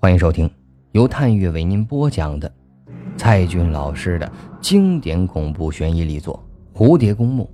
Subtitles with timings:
[0.00, 0.48] 欢迎收听
[0.92, 2.50] 由探月为您播讲的
[3.16, 6.40] 蔡骏老师的经典恐怖悬疑力作
[6.78, 7.50] 《蝴蝶公墓》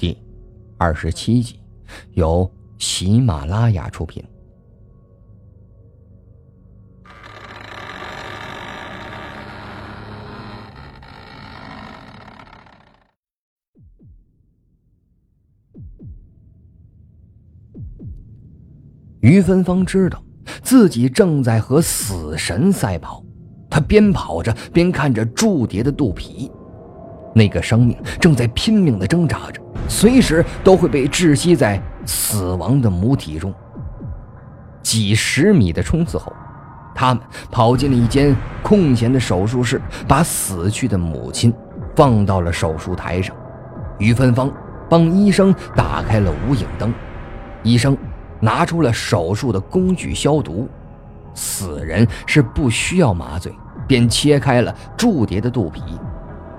[0.00, 0.16] 第
[0.78, 1.60] 二十七集，
[2.14, 4.24] 由喜马拉雅出品。
[19.20, 20.24] 于芬芳知道。
[20.72, 23.22] 自己正在和死神赛跑，
[23.68, 26.50] 他边跑着边看着铸蝶的肚皮，
[27.34, 33.52] 那个生命正在拼命的挣扎着，随时都会被窒息在死亡的母体中。
[34.82, 36.32] 几十米的冲刺后，
[36.94, 41.52] 他们跑进了一间空闲的手术室，把死去的母亲
[41.94, 43.36] 放到了手术台上。
[43.98, 44.50] 于芬芳
[44.88, 46.90] 帮医生打开了无影灯，
[47.62, 47.94] 医生。
[48.42, 50.68] 拿出了手术的工具消毒，
[51.32, 53.54] 死人是不需要麻醉，
[53.86, 55.80] 便切开了铸蝶的肚皮。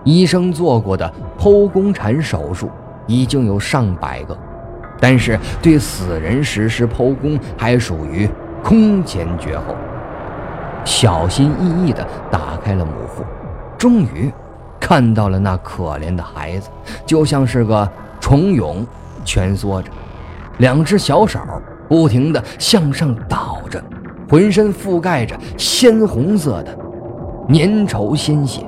[0.05, 2.71] 医生做过的剖宫产手术
[3.05, 4.37] 已经有上百个，
[4.99, 8.29] 但是对死人实施剖宫还属于
[8.63, 9.75] 空前绝后。
[10.85, 13.25] 小心翼翼地打开了母腹，
[13.77, 14.31] 终于
[14.79, 16.69] 看到了那可怜的孩子，
[17.05, 17.89] 就像是个
[18.21, 18.85] 虫蛹
[19.25, 19.89] 蜷缩着，
[20.59, 21.39] 两只小手。
[21.93, 23.79] 不停地向上倒着，
[24.27, 26.75] 浑身覆盖着鲜红色的
[27.49, 28.65] 粘稠鲜血。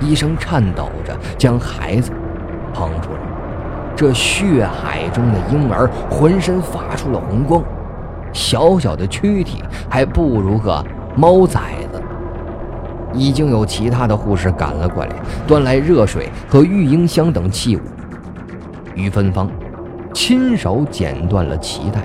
[0.00, 2.12] 医生颤抖着将孩子
[2.72, 3.18] 捧出来，
[3.96, 7.64] 这血海中的婴儿浑身发出了红光，
[8.32, 9.60] 小小的躯体
[9.90, 10.80] 还不如个
[11.16, 12.00] 猫崽子。
[13.12, 15.10] 已经有其他的护士赶了过来，
[15.48, 17.80] 端来热水和育婴箱等器物。
[18.94, 19.50] 于芬芳。
[20.12, 22.00] 亲手剪断了脐带，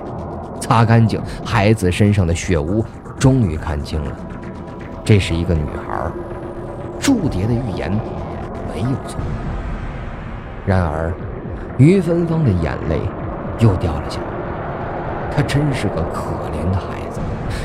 [0.60, 2.86] 擦干净孩子身上的血污，
[3.18, 4.12] 终于看清了，
[5.04, 6.12] 这是一个女孩。
[7.00, 7.92] 祝蝶的预言
[8.74, 9.20] 没有错。
[10.66, 11.14] 然而，
[11.78, 13.02] 于芬芳的眼泪
[13.60, 14.28] 又掉了下来。
[15.36, 17.20] 她真是个可怜的孩子，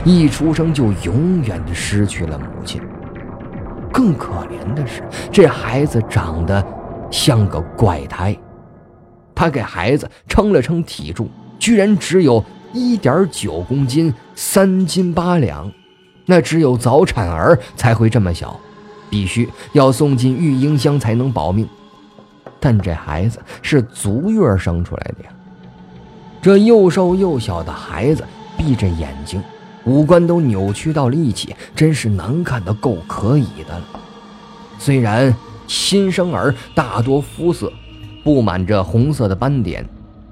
[0.04, 2.82] 一出生就永远的失去了母亲。
[3.92, 6.64] 更可怜的是，这孩子长得
[7.10, 8.36] 像个怪胎。
[9.38, 11.28] 他给孩子称了称体重，
[11.60, 15.70] 居然只有一点九公斤，三斤八两。
[16.26, 18.58] 那只有早产儿才会这么小，
[19.08, 21.68] 必须要送进育婴箱才能保命。
[22.58, 25.30] 但这孩子是足月生出来的呀！
[26.42, 28.24] 这又瘦又小的孩子
[28.56, 29.40] 闭着眼睛，
[29.84, 33.84] 五官都扭曲到了一起，真是难看的够可以的了。
[34.80, 35.32] 虽然
[35.68, 37.72] 新生儿大多肤色。
[38.28, 39.82] 布满着红色的斑点，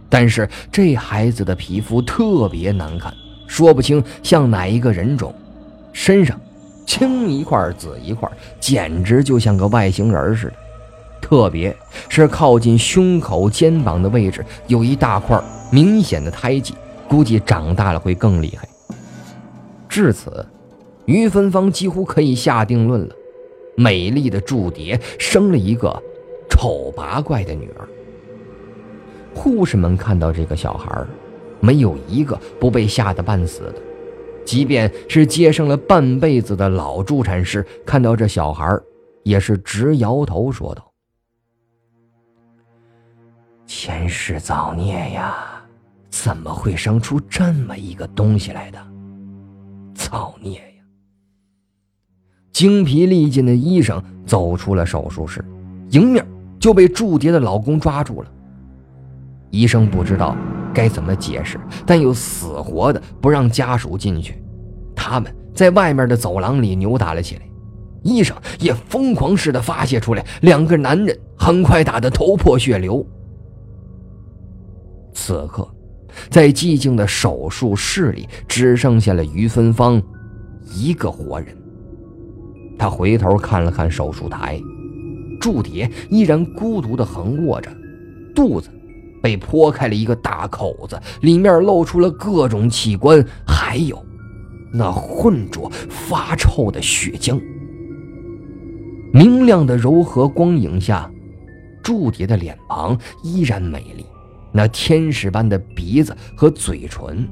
[0.06, 3.10] 但是这孩子的皮肤特别难看，
[3.46, 5.34] 说不清像哪一个人种。
[5.94, 6.38] 身上
[6.84, 8.30] 青一块紫一块，
[8.60, 10.52] 简直就像个外星人似的。
[11.22, 11.74] 特别
[12.10, 15.42] 是靠近胸口、肩膀的位置，有一大块
[15.72, 16.74] 明显的胎记，
[17.08, 18.68] 估计长大了会更厉害。
[19.88, 20.44] 至此，
[21.06, 23.14] 于芬芳几乎可以下定论了：
[23.74, 26.02] 美丽的祝蝶生了一个。
[26.56, 27.86] 丑八怪的女儿。
[29.34, 31.04] 护士们看到这个小孩，
[31.60, 33.74] 没有一个不被吓得半死的。
[34.46, 38.66] 即便是接生了半辈子的老助产士，看到这小孩，
[39.22, 40.90] 也是直摇头，说道
[43.66, 45.36] ：“前世造孽呀，
[46.08, 48.78] 怎么会生出这么一个东西来的？
[49.94, 50.84] 造孽呀！”
[52.50, 55.44] 精疲力尽的医生走出了手术室，
[55.90, 56.26] 迎面。
[56.66, 58.28] 就被祝蝶的老公抓住了。
[59.52, 60.36] 医生不知道
[60.74, 64.42] 该怎么解释，但又死活的不让家属进去。
[64.92, 67.42] 他们在外面的走廊里扭打了起来，
[68.02, 70.26] 医生也疯狂似的发泄出来。
[70.40, 73.06] 两个男人很快打得头破血流。
[75.14, 75.72] 此刻，
[76.30, 80.02] 在寂静的手术室里，只剩下了于芬芳
[80.74, 81.56] 一个活人。
[82.76, 84.60] 他回头看了看手术台。
[85.46, 87.70] 铸蝶依然孤独地横卧着，
[88.34, 88.68] 肚子
[89.22, 94.04] 被剖开了一个大口子，里面露出了各种器官，还有
[94.72, 97.40] 那浑浊发臭的血浆。
[99.12, 101.08] 明亮的柔和光影下，
[101.80, 104.04] 铸蝶的脸庞依然美丽，
[104.50, 107.24] 那天使般的鼻子和嘴唇，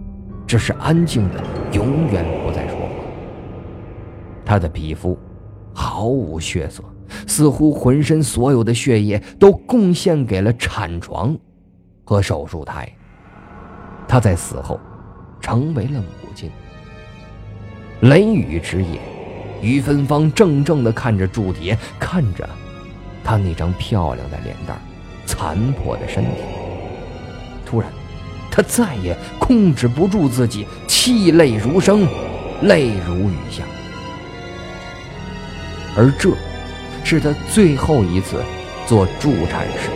[0.47, 2.87] 只是安静的，永远不再说话。
[4.45, 5.19] 她的皮肤
[5.75, 6.81] 毫无血色。
[7.27, 11.37] 似乎浑身所有的血液都贡献给了产床
[12.05, 12.91] 和手术台。
[14.07, 14.79] 他在死后
[15.41, 16.51] 成为了母亲。
[18.01, 19.01] 雷雨之夜，
[19.63, 22.49] 于芬芳怔怔地看着祝蝶，看着
[23.23, 24.79] 她那张漂亮的脸蛋，
[25.25, 26.43] 残破的身体。
[27.65, 27.91] 突然，
[28.51, 32.07] 他再也控制不住自己，泣泪如声，
[32.63, 33.65] 泪如雨下。
[35.97, 36.31] 而这，
[37.05, 38.43] 是他最后一次
[38.87, 39.91] 做助产士。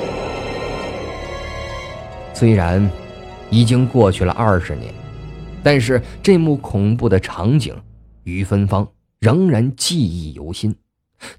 [2.34, 2.88] 虽然
[3.50, 4.92] 已经过去了二十年，
[5.62, 7.74] 但是这幕恐怖的场景，
[8.22, 8.86] 于芬芳
[9.18, 10.74] 仍然记忆犹新。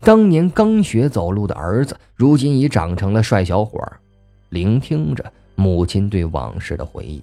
[0.01, 3.81] 当年刚学走路的儿子，如今已长成了帅小伙，
[4.49, 5.31] 聆听着。
[5.55, 7.21] 母亲对往事的回忆。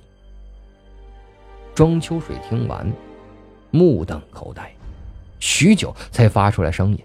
[1.74, 2.86] 庄秋水听完，
[3.70, 4.70] 目瞪口呆，
[5.40, 6.98] 许久才发出来声音：“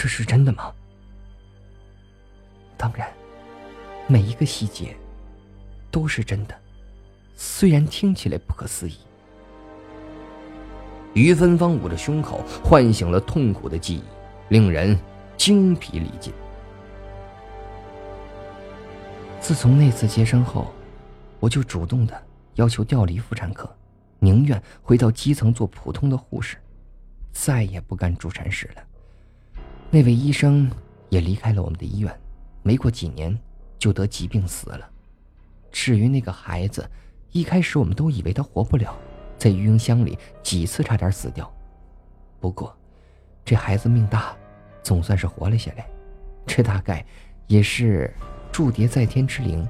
[0.00, 0.72] 这是真的吗
[2.78, 3.12] ？”“当然，
[4.06, 4.96] 每一个细节
[5.90, 6.54] 都是真的，
[7.34, 8.96] 虽然听起来不可思议。”
[11.14, 14.04] 于芬芳捂着胸口，唤醒了痛苦的记忆，
[14.50, 14.96] 令人。
[15.36, 16.32] 精疲力尽。
[19.40, 20.74] 自从那次接生后，
[21.38, 22.22] 我就主动的
[22.56, 23.72] 要求调离妇产科，
[24.18, 26.56] 宁愿回到基层做普通的护士，
[27.30, 28.82] 再也不干助产士了。
[29.90, 30.70] 那位医生
[31.08, 32.14] 也离开了我们的医院，
[32.62, 33.36] 没过几年
[33.78, 34.88] 就得疾病死了。
[35.72, 36.88] 至于那个孩子，
[37.32, 38.96] 一开始我们都以为他活不了，
[39.36, 41.50] 在育婴箱里几次差点死掉。
[42.40, 42.76] 不过，
[43.44, 44.34] 这孩子命大。
[44.80, 45.86] 总算是活了下来，
[46.46, 47.04] 这大概
[47.46, 48.10] 也是
[48.50, 49.68] 祝蝶在天之灵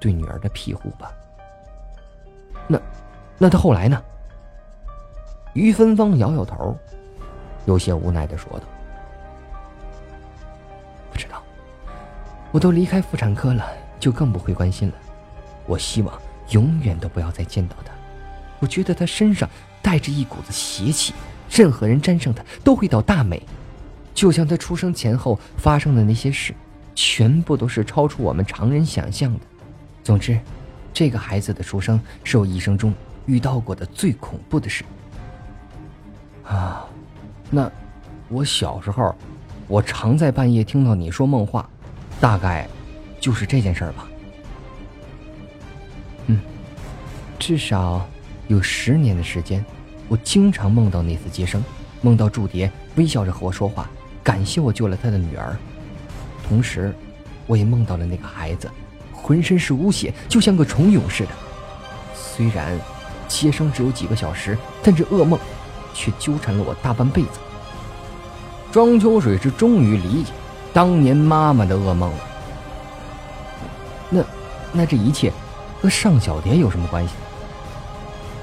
[0.00, 1.12] 对女儿的庇护吧。
[2.66, 2.80] 那，
[3.36, 4.02] 那他后来呢？
[5.52, 6.74] 于芬芳摇摇头，
[7.66, 8.64] 有些无奈的说道
[12.52, 13.66] ：“我都离开妇产科了，
[13.98, 14.94] 就更不会关心了。
[15.66, 16.20] 我希望
[16.50, 17.92] 永远都不要再见到他。
[18.58, 19.48] 我觉得他身上
[19.82, 21.12] 带着一股子邪气，
[21.50, 23.42] 任何人沾上他都会倒大霉。”
[24.14, 26.54] 就像他出生前后发生的那些事，
[26.94, 29.40] 全部都是超出我们常人想象的。
[30.02, 30.40] 总之，
[30.94, 32.94] 这个孩子的出生是我一生中
[33.26, 34.84] 遇到过的最恐怖的事。
[36.44, 36.86] 啊，
[37.50, 37.70] 那
[38.30, 39.14] 我小时候，
[39.68, 41.68] 我常在半夜听到你说梦话，
[42.20, 42.68] 大概
[43.20, 44.06] 就是这件事儿吧。
[46.26, 46.40] 嗯，
[47.38, 48.08] 至少
[48.48, 49.64] 有十年的时间，
[50.08, 51.62] 我经常梦到那次接生，
[52.00, 53.88] 梦到祝蝶微笑着和我说话。
[54.22, 55.56] 感谢我救了他的女儿，
[56.48, 56.92] 同时，
[57.46, 58.68] 我也梦到了那个孩子，
[59.12, 61.30] 浑身是污血，就像个虫蛹似的。
[62.14, 62.76] 虽然
[63.28, 65.38] 接生只有几个小时，但这噩梦
[65.94, 67.38] 却纠缠了我大半辈子。
[68.72, 70.32] 庄秋水是终于理解
[70.76, 72.18] 当年妈妈的噩梦了。
[74.10, 74.22] 那，
[74.74, 75.32] 那这一切
[75.80, 77.14] 和尚小蝶有什么关系？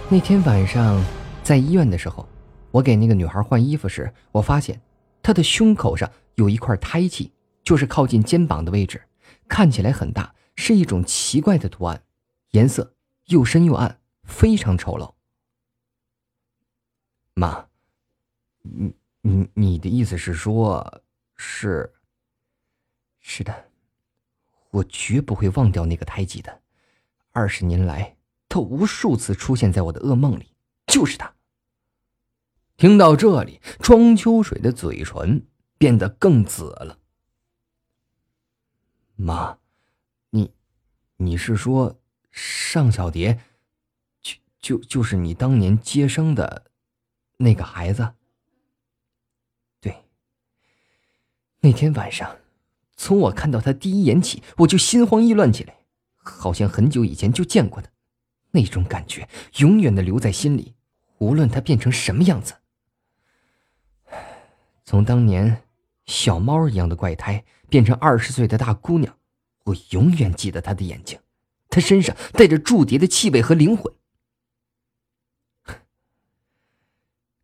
[0.09, 0.99] 那天晚上
[1.43, 2.27] 在医院的时候，
[2.71, 4.81] 我给那个女孩换衣服时，我发现。
[5.21, 7.31] 她的胸口上有一块胎记，
[7.63, 8.99] 就是靠近肩膀的位置，
[9.47, 12.01] 看起来很大，是一种奇怪的图案，
[12.53, 12.95] 颜色
[13.27, 15.13] 又深又暗，非常丑陋。
[17.35, 17.67] 妈，
[18.63, 21.03] 你你你的意思是说，
[21.37, 21.93] 是？
[23.25, 23.71] 是的，
[24.69, 26.61] 我绝不会忘掉那个胎记的。
[27.31, 28.17] 二十年来，
[28.49, 30.53] 他无数次出现在我的噩梦里，
[30.85, 31.33] 就是他。
[32.75, 35.47] 听到这里，庄秋水的嘴唇
[35.77, 36.99] 变得更紫了。
[39.15, 39.57] 妈，
[40.31, 40.53] 你，
[41.15, 43.39] 你是说尚小蝶，
[44.21, 46.71] 就就就是你当年接生的
[47.37, 48.15] 那个孩子？
[49.79, 50.03] 对。
[51.61, 52.37] 那天晚上，
[53.03, 55.75] 从我看到他第一眼起，我就心慌意乱起来，
[56.15, 57.89] 好像很久以前就见过他，
[58.51, 60.73] 那种感觉永远的留在心里，
[61.17, 62.53] 无论他变成什么样子。
[64.85, 65.63] 从当年
[66.05, 69.17] 小猫一样的怪胎变成二十岁的大姑娘，
[69.65, 71.19] 我永远记得她的眼睛，
[71.69, 73.93] 她身上带着祝蝶的气味和灵魂。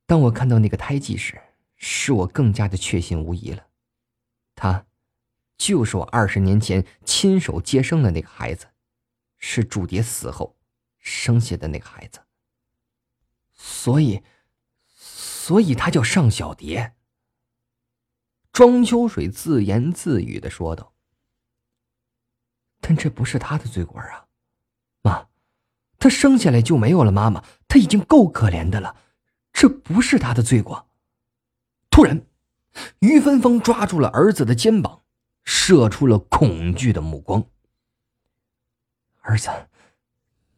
[0.05, 1.37] 当我看到那个胎记时，
[1.75, 3.65] 使我更加的确信无疑了，
[4.55, 4.85] 他
[5.59, 8.69] 就是我二十年前亲手接生的那个孩子，
[9.37, 10.57] 是祝蝶死后
[10.97, 12.21] 生下的那个孩子。
[13.51, 14.23] 所以，
[14.87, 16.95] 所以他叫尚小蝶。
[18.53, 20.93] 庄秋水自言自语的说道
[22.79, 24.27] ：“但这不是他的罪过啊，
[25.01, 25.27] 妈，
[25.99, 28.95] 他生下来就没有了妈妈，他已经够可怜的了，
[29.51, 30.89] 这不是他的罪过。”
[31.91, 32.25] 突然，
[32.99, 34.98] 于芬芳抓住了儿子的肩膀，
[35.51, 37.43] 射出了恐惧的目光
[39.21, 39.49] ：“儿子，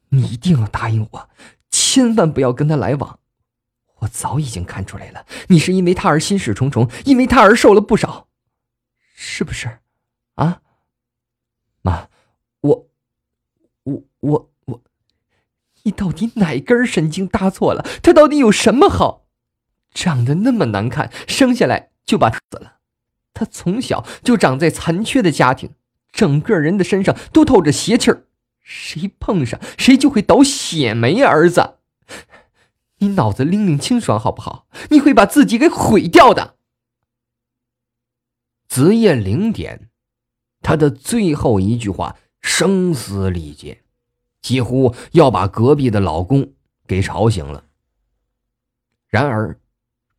[0.10, 1.29] 你一定要答应我，
[1.69, 3.19] 千万不要跟他来往。
[4.00, 8.27] 我早已经看出来了，你是因为他而心事重重，因为他而受了不少，
[9.15, 9.79] 是不是？
[10.36, 10.62] 啊，
[11.81, 12.10] 妈，
[12.60, 12.89] 我，
[13.83, 14.83] 我，我，我，
[15.83, 17.88] 你到底哪根神经搭错了？
[18.03, 19.25] 他到底有什么好？
[19.93, 22.80] 长得那么难看，生下来就把他死了。
[23.33, 25.71] 他从小就长在残缺的家庭，
[26.11, 28.25] 整个人的身上都透着邪气儿，
[28.59, 31.31] 谁碰上谁就会倒血霉啊。
[31.31, 31.77] 儿子，
[32.97, 34.67] 你脑子拎拎清爽好不好？
[34.89, 36.55] 你会把自己给毁掉的。
[38.67, 39.89] 子夜零点，
[40.61, 43.83] 他的最后一句话声嘶力竭，
[44.41, 46.53] 几乎要把隔壁的老公
[46.85, 47.63] 给吵醒了。
[49.07, 49.57] 然而。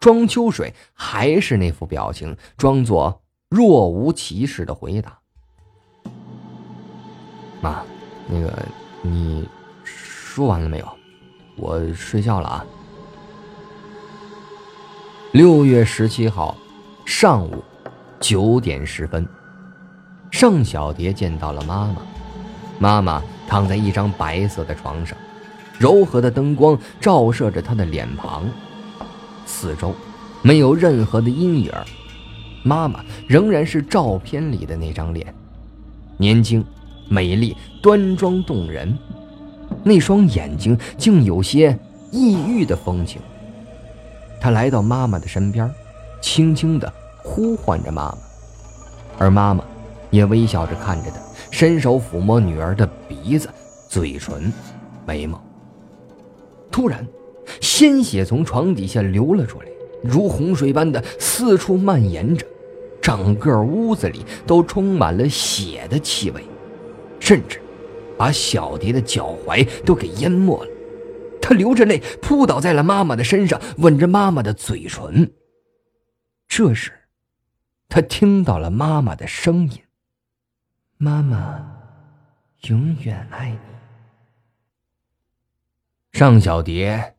[0.02, 5.16] 庄秋水还是那副表情，装作若无其事的回答
[7.62, 7.84] ：“妈，
[8.26, 8.52] 那个
[9.00, 9.48] 你
[9.84, 10.88] 说完了没有？
[11.56, 12.66] 我睡觉了啊。”
[15.30, 16.56] 六月十七号
[17.06, 17.62] 上午
[18.18, 19.24] 九点十分，
[20.32, 22.02] 尚小蝶见到了妈妈。
[22.80, 25.16] 妈妈躺在一张白色的床上，
[25.78, 28.48] 柔和的灯光照射着她的脸庞。
[29.52, 29.94] 四周
[30.40, 31.70] 没有任何的阴影，
[32.64, 35.32] 妈妈仍然是照片里的那张脸，
[36.16, 36.64] 年轻、
[37.08, 38.98] 美丽、端庄动人，
[39.84, 41.78] 那双眼睛竟有些
[42.10, 43.20] 抑郁的风情。
[44.40, 45.70] 他来到妈妈的身边，
[46.22, 46.90] 轻轻地
[47.22, 48.18] 呼唤着妈妈，
[49.18, 49.62] 而妈妈
[50.10, 53.48] 也微笑着看着他，伸手抚摸女儿的鼻子、
[53.88, 54.50] 嘴唇、
[55.06, 55.40] 眉毛。
[56.70, 57.06] 突然。
[57.60, 59.66] 鲜血从床底下流了出来，
[60.02, 62.46] 如洪水般的四处蔓延着，
[63.00, 66.44] 整个屋子里都充满了血的气味，
[67.20, 67.60] 甚至
[68.16, 70.70] 把小蝶的脚踝都给淹没了。
[71.40, 75.32] 他流着泪扑倒在了妈妈的身上，吻着妈妈的嘴唇。
[76.46, 76.92] 这时，
[77.88, 79.82] 他听到了妈妈的声音
[80.98, 81.64] ：“妈妈，
[82.68, 83.58] 永远爱你。”
[86.12, 87.16] 尚小蝶。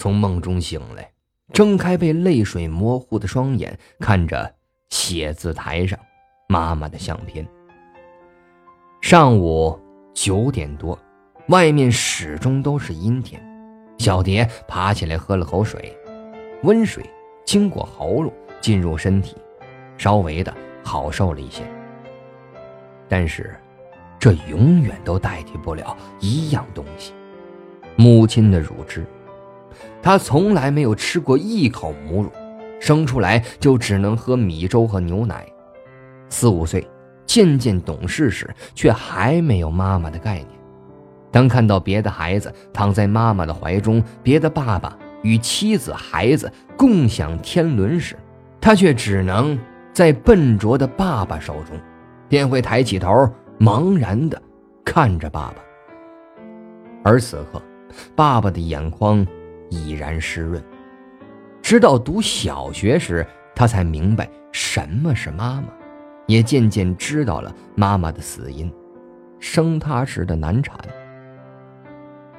[0.00, 1.10] 从梦中醒来，
[1.52, 4.54] 睁开被泪水模糊的双眼，看着
[4.88, 6.00] 写字台上
[6.48, 7.46] 妈妈的相片。
[9.02, 9.78] 上午
[10.14, 10.98] 九点多，
[11.48, 13.38] 外面始终都是阴天。
[13.98, 15.94] 小蝶爬起来喝了口水，
[16.62, 17.04] 温水
[17.44, 19.36] 经过喉咙进入身体，
[19.98, 20.50] 稍微的
[20.82, 21.62] 好受了一些。
[23.06, 23.54] 但是，
[24.18, 27.12] 这永远都代替不了一样东西——
[27.96, 29.04] 母亲的乳汁。
[30.02, 32.30] 他从来没有吃过一口母乳，
[32.80, 35.46] 生出来就只能喝米粥和牛奶。
[36.28, 36.86] 四五岁，
[37.26, 40.48] 渐渐懂事时，却还没有妈妈的概念。
[41.32, 48.16] 当看到别的孩子躺在妈妈的怀中，别的爸爸与妻子、孩子共享天伦时，
[48.60, 49.58] 他却只能
[49.92, 51.78] 在笨拙的爸爸手中，
[52.28, 54.40] 便会抬起头，茫然地
[54.84, 55.62] 看着爸爸。
[57.02, 57.62] 而此刻，
[58.14, 59.26] 爸爸的眼眶。
[59.70, 60.62] 已然湿润，
[61.62, 65.68] 直到读小学时，他才明白什么是妈妈，
[66.26, 68.70] 也渐渐知道了妈妈的死因——
[69.40, 70.76] 生他时的难产。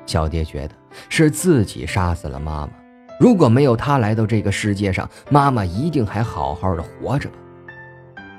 [0.06, 0.76] 小蝶觉得
[1.08, 2.74] 是自己杀死了妈妈，
[3.20, 7.36] 如果没有他来到这个世界上，妈妈一定还好好的活着吧。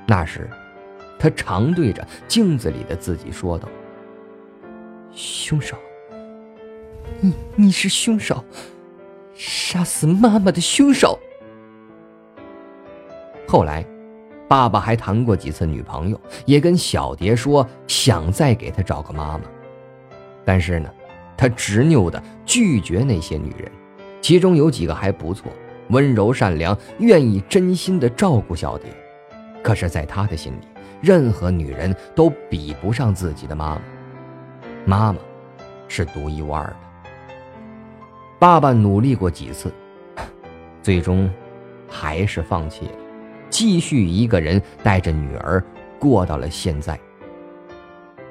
[0.05, 0.47] 那时，
[1.17, 3.67] 他常对着镜子里的自己说道
[5.11, 5.75] ：“凶手，
[7.21, 8.43] 你你是凶手。”
[9.35, 11.19] 杀死妈妈的凶手。
[13.47, 13.85] 后来，
[14.47, 19.43] 爸爸还谈过几次女朋友，也跟小蝶说想再给她找个妈妈。
[20.45, 20.89] 但是呢，
[21.37, 23.71] 他执拗的拒绝那些女人，
[24.21, 25.51] 其中有几个还不错，
[25.89, 28.89] 温柔善良，愿意真心的照顾小蝶。
[29.63, 30.67] 可是，在他的心里，
[31.01, 33.81] 任何女人都比不上自己的妈妈。
[34.85, 35.19] 妈妈，
[35.87, 36.75] 是独一无二的。
[38.43, 39.73] 爸爸努力过几次，
[40.81, 41.31] 最终
[41.87, 42.91] 还是放弃了，
[43.49, 45.63] 继续一个人带着女儿
[45.97, 46.99] 过到了现在。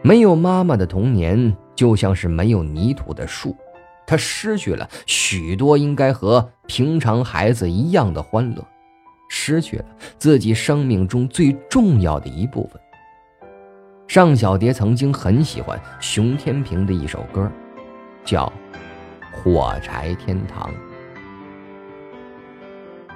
[0.02, 3.56] 没有妈妈的童年，就像是没有泥土的树，
[4.06, 8.62] 他失去了许多应该和平常孩子一样的欢乐，
[9.30, 9.84] 失去了
[10.18, 12.78] 自己生命中最重要的一部分。
[14.06, 17.50] 尚小蝶曾经很喜欢熊天平的一首歌，
[18.26, 18.52] 叫。
[19.32, 20.72] 火柴天堂，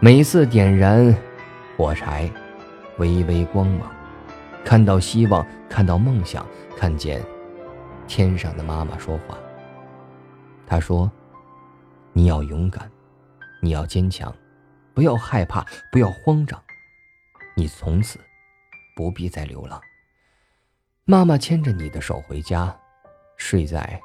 [0.00, 1.14] 每次点燃
[1.76, 2.28] 火柴，
[2.98, 3.92] 微微光芒，
[4.64, 6.44] 看到希望，看到梦想，
[6.76, 7.22] 看见
[8.08, 9.38] 天上的妈妈说话，
[10.66, 11.10] 她说
[12.12, 12.90] ：“你要勇敢，
[13.60, 14.34] 你要坚强，
[14.94, 16.60] 不要害怕，不要慌张。
[17.54, 18.18] 你从此
[18.96, 19.80] 不必再流浪。
[21.04, 22.76] 妈妈牵着你的手回家，
[23.36, 24.00] 睡在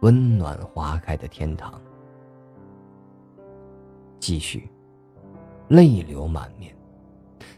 [0.00, 1.80] 温暖花开的天堂。”
[4.20, 4.68] 继续，
[5.68, 6.76] 泪流满面。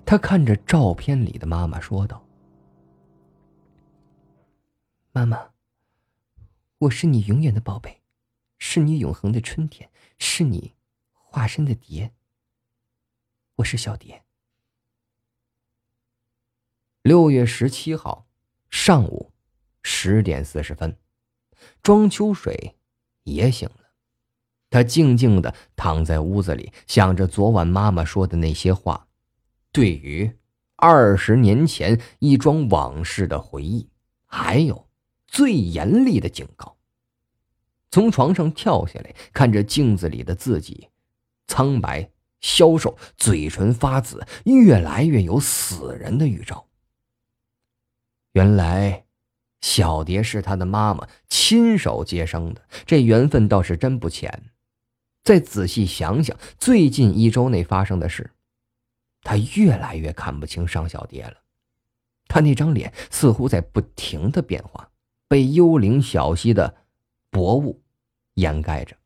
[0.04, 2.24] 他看着照片里的妈妈说道
[5.12, 5.50] ：“妈妈，
[6.78, 7.98] 我是你永远的宝贝。”
[8.64, 10.76] 是你永恒的春天，是你
[11.12, 12.12] 化身的蝶。
[13.56, 14.22] 我是小蝶。
[17.02, 18.28] 六月十七号
[18.70, 19.32] 上午
[19.82, 20.96] 十点四十分，
[21.82, 22.76] 庄秋水
[23.24, 23.76] 也醒了。
[24.70, 29.06] 他静静的躺在屋子里，想着昨晚妈妈说的那些话，
[29.70, 30.38] 对于
[30.76, 33.88] 二十年前一桩往事的回忆，
[34.24, 34.88] 还有
[35.26, 36.76] 最严厉的警告。
[37.90, 40.88] 从床上跳下来，看着镜子里的自己，
[41.46, 42.10] 苍白、
[42.40, 46.66] 消瘦，嘴唇发紫，越来越有死人的预兆。
[48.32, 49.04] 原来，
[49.62, 54.42] 小蝶是他的妈妈亲手接生的，这缘分倒是真不浅。
[55.24, 58.32] 再仔细想想，最近一周内发生的事，
[59.22, 61.38] 他越来越看不清尚小蝶了。
[62.28, 64.90] 他那张脸似乎在不停的变化，
[65.28, 66.74] 被幽灵小溪的
[67.30, 67.80] 薄雾。
[68.34, 68.96] 掩盖着。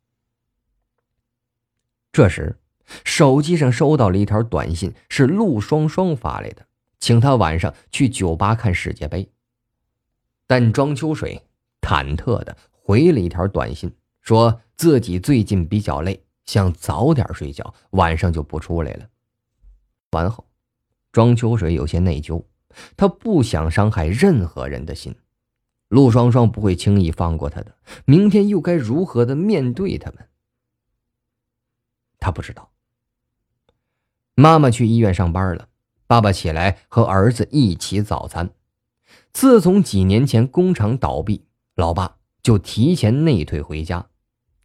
[2.12, 2.60] 这时，
[3.04, 6.64] 手机上收到了一条短信，是陆双双发来的，
[7.00, 9.28] 请他晚上去酒吧看世界杯。
[10.46, 11.42] 但庄秋水
[11.80, 19.08] 忐忑的回了一条短信，说自己最近比较累，想早点睡觉，晚上就不出来了。
[20.12, 20.46] 完后，
[21.12, 22.44] 庄秋水有些内疚，
[22.96, 25.14] 他不想伤害任何人的心。
[25.88, 27.76] 陆双双不会轻易放过他的。
[28.04, 30.28] 明天又该如何的面对他们？
[32.18, 32.70] 他不知道。
[34.34, 35.68] 妈妈去医院上班了，
[36.06, 38.50] 爸爸起来和儿子一起早餐。
[39.36, 41.44] 自从几年前工厂倒闭，
[41.74, 44.08] 老爸就提前内退回家。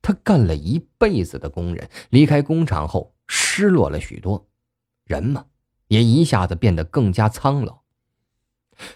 [0.01, 4.47] 他干了一辈子的工人，离开工厂后失落了许多，
[5.03, 5.47] 人嘛，
[5.89, 7.81] 也一下子变得更加苍老。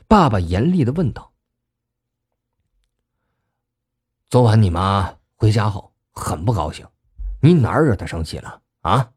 [0.07, 1.33] 爸爸严厉的问道。
[4.29, 6.88] 昨晚你妈回家后很不高兴，
[7.41, 9.11] 你哪儿惹她生气了啊？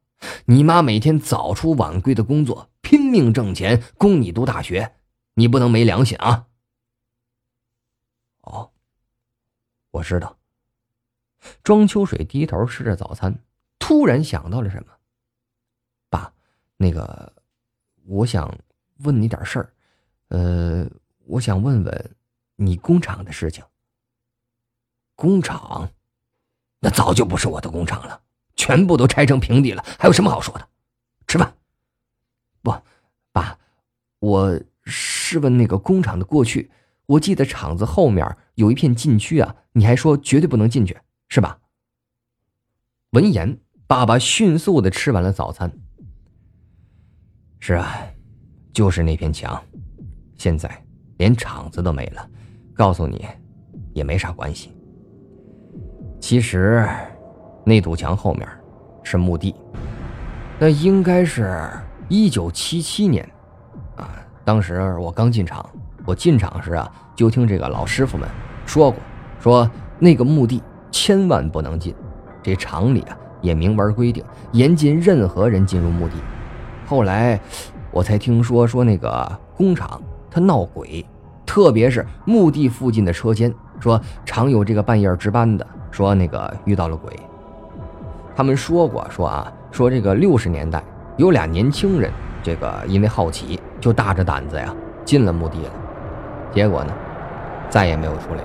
[0.47, 4.97] 你妈每天早出晚归的工作，拼命挣钱供你读大学，
[5.35, 6.47] 你不能没良心啊！
[9.91, 10.37] 我知道。
[11.63, 13.39] 庄秋水低头吃着早餐，
[13.79, 14.93] 突然想到了什么。
[16.11, 16.33] 爸，
[16.77, 17.33] 那个，
[18.05, 18.53] 我想
[18.99, 19.73] 问你点事儿，
[20.29, 20.87] 呃，
[21.27, 22.17] 我想问问
[22.57, 23.65] 你工厂的事情。
[25.15, 25.91] 工厂，
[26.81, 28.21] 那早就不是我的工厂了，
[28.57, 30.69] 全部都拆成平地了，还有什么好说的？
[31.27, 31.57] 吃饭。
[32.63, 32.75] 不，
[33.31, 33.59] 爸，
[34.19, 36.71] 我是问那个工厂的过去。
[37.09, 40.95] 我记得厂子后面有一片禁区啊，你还说绝对不能进去，
[41.31, 41.59] 是吧？
[43.13, 45.73] 闻言，爸爸迅速的吃完了早餐。
[47.61, 47.99] 是啊，
[48.75, 49.59] 就是那片墙，
[50.37, 50.71] 现在
[51.17, 52.29] 连厂子都没了，
[52.75, 53.25] 告诉你，
[53.95, 54.77] 也没啥关系。
[56.21, 56.87] 其实，
[57.65, 58.47] 那堵墙后面
[59.03, 59.55] 是墓地，
[60.59, 61.71] 那应该是
[62.11, 63.27] 一九七七年，
[63.97, 65.67] 啊，当时我刚进厂，
[66.09, 68.27] 我进厂时啊，就听这个老师傅们
[68.65, 68.99] 说过，
[69.39, 71.95] 说那个墓地千万不能进，
[72.43, 76.15] 这厂里啊也明文规定，严禁任何人进入墓地。
[76.87, 77.39] 后来
[77.91, 81.05] 我才听说，说那个工厂它闹鬼，
[81.45, 85.67] 特别是墓地附近的车间，说常有这个半夜值班的。
[85.91, 87.15] 说那个遇到了鬼，
[88.35, 90.83] 他们说过说啊，说这个六十年代
[91.19, 92.11] 有俩年轻人，
[92.43, 95.73] 这个因为好奇就大着胆子呀进了墓地了，
[96.53, 96.93] 结果呢
[97.69, 98.41] 再也没有出来。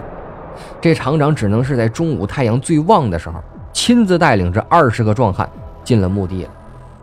[0.79, 5.49] 这厂长只能是在中午太阳最旺的时候，亲自带领着二十个壮汉
[5.83, 6.49] 进了墓地了，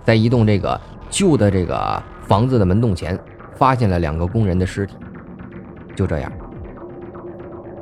[0.05, 3.19] 在一栋这个旧的这个房子的门洞前，
[3.55, 4.97] 发现了两个工人的尸体。
[5.97, 6.31] 就这样，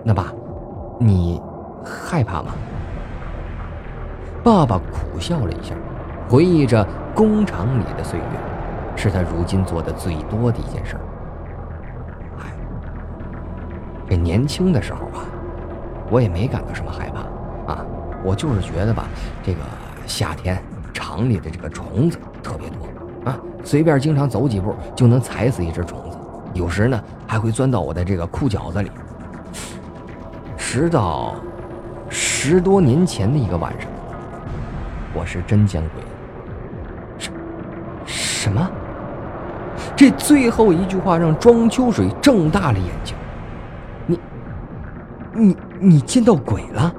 [0.04, 0.32] 那爸，
[0.98, 1.40] 你。
[1.90, 2.52] 害怕吗？
[4.44, 5.74] 爸爸苦笑了一下，
[6.28, 8.24] 回忆着工厂里的岁月，
[8.94, 10.96] 是他如今做的最多的一件事。
[10.96, 11.00] 儿，
[14.08, 15.24] 这年轻的时候啊，
[16.10, 17.84] 我也没感到什么害怕啊，
[18.24, 19.08] 我就是觉得吧，
[19.42, 19.60] 这个
[20.06, 26.16] 夏天厂里的这个虫子特别多啊，随便经常走几步就能踩死一只虫子，
[26.54, 28.90] 有时呢还会钻到我的这个裤脚子里，
[30.56, 31.34] 直到。
[32.10, 33.90] 十多年前的一个晚上，
[35.12, 36.08] 我是真见鬼了。
[37.18, 37.30] 什
[38.06, 38.66] 什么？
[39.94, 43.14] 这最后一句话让庄秋水睁大了眼睛。
[45.38, 46.92] 你，你，见到鬼了？